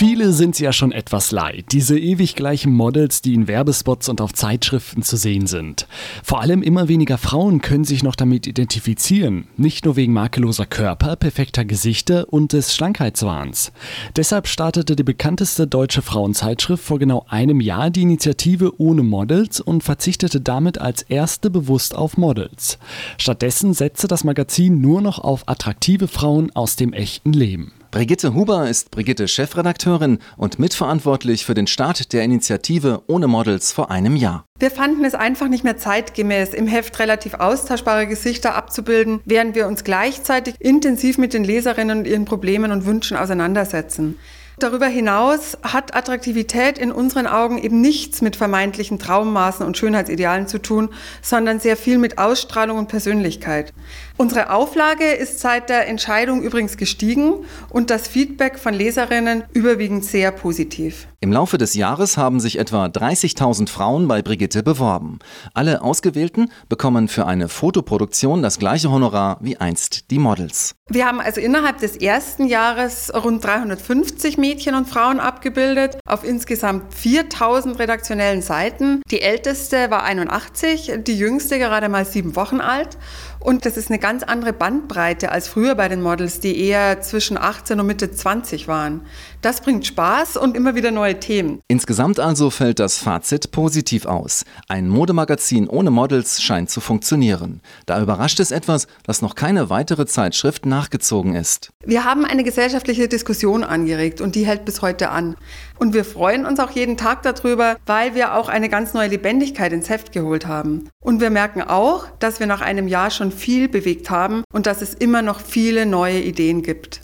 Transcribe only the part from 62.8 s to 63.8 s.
30.000